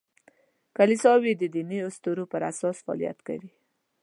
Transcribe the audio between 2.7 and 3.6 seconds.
فعالیت کوي.